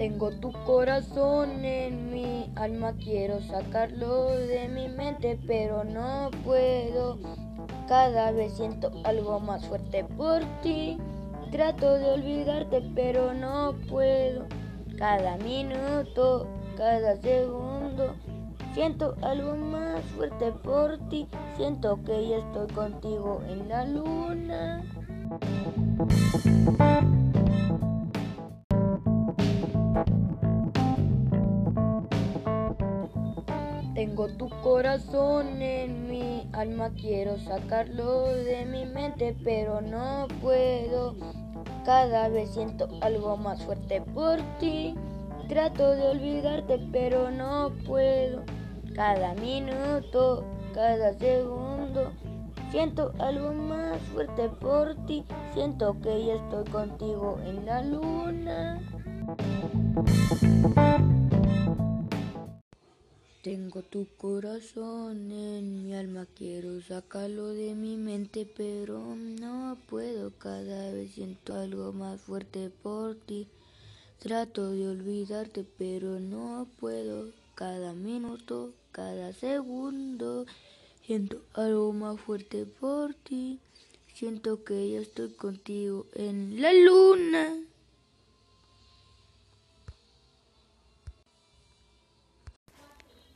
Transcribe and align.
Tengo 0.00 0.30
tu 0.30 0.50
corazón 0.64 1.62
en 1.62 2.10
mi 2.10 2.50
alma, 2.56 2.94
quiero 2.94 3.38
sacarlo 3.42 4.30
de 4.30 4.66
mi 4.66 4.88
mente, 4.88 5.38
pero 5.46 5.84
no 5.84 6.30
puedo. 6.42 7.18
Cada 7.86 8.32
vez 8.32 8.54
siento 8.54 8.90
algo 9.04 9.40
más 9.40 9.62
fuerte 9.66 10.04
por 10.16 10.40
ti. 10.62 10.96
Trato 11.50 11.98
de 11.98 12.12
olvidarte, 12.12 12.80
pero 12.94 13.34
no 13.34 13.74
puedo. 13.90 14.46
Cada 14.96 15.36
minuto, 15.36 16.46
cada 16.78 17.20
segundo, 17.20 18.14
siento 18.72 19.16
algo 19.20 19.54
más 19.54 20.02
fuerte 20.16 20.50
por 20.64 20.96
ti. 21.10 21.28
Siento 21.58 22.02
que 22.04 22.26
ya 22.26 22.36
estoy 22.38 22.68
contigo 22.68 23.42
en 23.50 23.68
la 23.68 23.84
luna. 23.84 24.82
Tengo 34.00 34.28
tu 34.28 34.48
corazón 34.62 35.60
en 35.60 36.08
mi 36.08 36.48
alma, 36.54 36.88
quiero 36.98 37.36
sacarlo 37.36 38.28
de 38.28 38.64
mi 38.64 38.86
mente, 38.86 39.36
pero 39.44 39.82
no 39.82 40.26
puedo. 40.40 41.14
Cada 41.84 42.30
vez 42.30 42.48
siento 42.48 42.88
algo 43.02 43.36
más 43.36 43.62
fuerte 43.62 44.00
por 44.00 44.38
ti. 44.58 44.94
Trato 45.50 45.90
de 45.90 46.08
olvidarte, 46.08 46.80
pero 46.90 47.30
no 47.30 47.72
puedo. 47.86 48.42
Cada 48.94 49.34
minuto, 49.34 50.44
cada 50.72 51.12
segundo, 51.18 52.10
siento 52.70 53.12
algo 53.18 53.52
más 53.52 53.98
fuerte 54.14 54.48
por 54.48 54.94
ti. 55.04 55.26
Siento 55.52 55.94
que 56.00 56.24
ya 56.24 56.34
estoy 56.36 56.64
contigo 56.72 57.38
en 57.44 57.66
la 57.66 57.82
luna. 57.82 58.80
Tengo 63.42 63.80
tu 63.80 64.06
corazón 64.18 65.32
en 65.32 65.82
mi 65.82 65.94
alma, 65.94 66.26
quiero 66.36 66.82
sacarlo 66.82 67.48
de 67.48 67.74
mi 67.74 67.96
mente, 67.96 68.44
pero 68.44 69.16
no 69.16 69.78
puedo. 69.88 70.30
Cada 70.38 70.92
vez 70.92 71.12
siento 71.12 71.54
algo 71.54 71.94
más 71.94 72.20
fuerte 72.20 72.68
por 72.68 73.14
ti. 73.14 73.48
Trato 74.18 74.72
de 74.72 74.88
olvidarte, 74.88 75.64
pero 75.78 76.20
no 76.20 76.68
puedo. 76.80 77.30
Cada 77.54 77.94
minuto, 77.94 78.74
cada 78.92 79.32
segundo, 79.32 80.44
siento 81.02 81.40
algo 81.54 81.94
más 81.94 82.20
fuerte 82.20 82.66
por 82.66 83.14
ti. 83.14 83.58
Siento 84.12 84.64
que 84.64 84.90
ya 84.90 85.00
estoy 85.00 85.30
contigo 85.30 86.04
en 86.14 86.60
la 86.60 86.74
luna. 86.74 87.56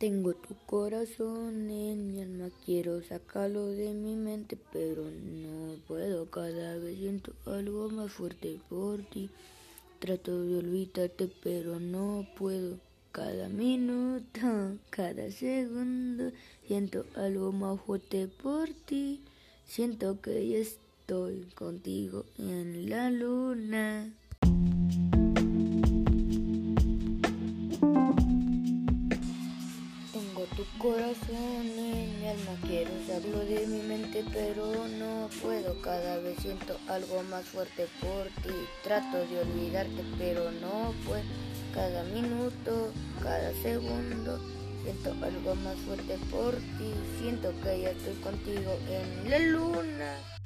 Tengo 0.00 0.32
tu 0.32 0.54
corazón 0.64 1.68
en 1.70 2.06
mi 2.08 2.22
alma, 2.22 2.48
quiero 2.64 3.02
sacarlo 3.02 3.66
de 3.66 3.92
mi 3.92 4.16
mente, 4.16 4.56
pero 4.72 5.02
no 5.04 5.76
puedo. 5.86 6.24
Cada 6.30 6.78
vez 6.78 6.96
siento 6.96 7.34
algo 7.44 7.90
más 7.90 8.10
fuerte 8.10 8.58
por 8.70 9.02
ti. 9.02 9.28
Trato 9.98 10.42
de 10.42 10.56
olvidarte, 10.56 11.30
pero 11.42 11.78
no 11.78 12.26
puedo. 12.38 12.78
Cada 13.12 13.50
minuto, 13.50 14.78
cada 14.88 15.30
segundo, 15.30 16.32
siento 16.66 17.04
algo 17.14 17.52
más 17.52 17.78
fuerte 17.82 18.26
por 18.26 18.70
ti. 18.70 19.20
Siento 19.66 20.18
que 20.22 20.48
ya 20.48 20.58
estoy 20.60 21.42
contigo 21.54 22.24
en 22.38 22.88
la 22.88 23.10
luna. 23.10 24.14
Corazón 30.80 31.36
en 31.76 32.20
mi 32.20 32.26
alma, 32.26 32.56
quiero 32.66 32.90
sacarlo 33.06 33.40
de 33.40 33.66
mi 33.66 33.82
mente, 33.82 34.24
pero 34.32 34.88
no 34.88 35.28
puedo. 35.42 35.80
Cada 35.82 36.18
vez 36.20 36.38
siento 36.40 36.78
algo 36.88 37.22
más 37.24 37.44
fuerte 37.44 37.86
por 38.00 38.26
ti. 38.42 38.56
Trato 38.82 39.18
de 39.18 39.40
olvidarte, 39.40 40.02
pero 40.18 40.50
no 40.50 40.94
puedo. 41.04 41.22
Cada 41.74 42.02
minuto, 42.04 42.92
cada 43.22 43.52
segundo, 43.62 44.40
siento 44.82 45.10
algo 45.22 45.54
más 45.56 45.76
fuerte 45.86 46.16
por 46.30 46.54
ti. 46.54 46.92
Siento 47.20 47.52
que 47.62 47.82
ya 47.82 47.90
estoy 47.90 48.14
contigo 48.14 48.72
en 48.88 49.30
la 49.30 49.38
luna. 49.38 50.39